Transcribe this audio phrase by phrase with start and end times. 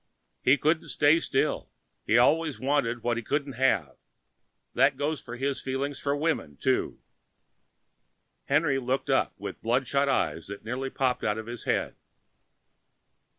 [0.41, 1.69] He couldn't stay still,
[2.07, 3.97] he always wanted what he couldn't have.
[4.73, 6.97] That goes for his feelings for women, too."
[8.45, 11.95] Henry looked up with bloodshot eyes nearly popping out of his head.